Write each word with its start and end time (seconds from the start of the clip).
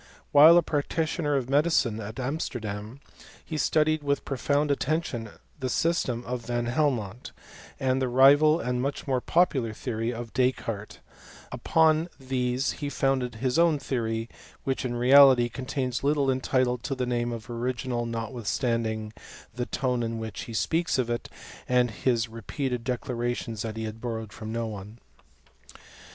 While 0.31 0.57
a 0.57 0.63
practitioner 0.63 1.35
of 1.35 1.47
medicine 1.47 1.99
at 1.99 2.19
Amsterdam, 2.19 3.01
he 3.45 3.55
studied 3.55 4.01
with 4.01 4.25
profound 4.25 4.71
attention 4.71 5.29
the 5.59 5.69
system 5.69 6.23
of 6.25 6.47
Van 6.47 6.65
Helmont, 6.65 7.31
and 7.79 8.01
the 8.01 8.07
rival 8.07 8.59
and 8.59 8.81
much 8.81 9.05
more 9.05 9.21
popular 9.21 9.73
theory 9.73 10.11
of 10.11 10.33
Descartes: 10.33 10.97
upon 11.51 12.09
these 12.19 12.71
he 12.71 12.89
founded 12.89 13.35
his 13.35 13.59
own 13.59 13.77
theory, 13.77 14.27
which, 14.63 14.83
'in 14.83 14.95
reality, 14.95 15.49
contains 15.49 16.03
little 16.03 16.31
entitled 16.31 16.81
to 16.81 16.95
the 16.95 17.05
name 17.05 17.31
of 17.31 17.47
original, 17.47 18.07
notwithstanding 18.07 19.13
the 19.53 19.67
tone 19.67 20.01
in 20.01 20.17
which 20.17 20.45
he 20.45 20.53
speaks 20.55 20.97
of 20.97 21.11
it, 21.11 21.29
and 21.69 21.91
his 21.91 22.27
repeated 22.27 22.83
declarations 22.83 23.61
that 23.61 23.77
he 23.77 23.83
had 23.83 24.01
borrowed 24.01 24.33
from 24.33 24.51
no 24.51 24.65
one. 24.65 24.97